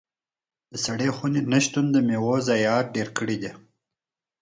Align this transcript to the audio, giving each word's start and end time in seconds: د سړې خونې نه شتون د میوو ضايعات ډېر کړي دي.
د 0.71 0.73
سړې 0.85 1.09
خونې 1.15 1.41
نه 1.51 1.59
شتون 1.65 1.85
د 1.91 1.97
میوو 2.07 2.35
ضايعات 2.49 2.85
ډېر 2.95 3.07
کړي 3.17 3.37
دي. 3.43 3.51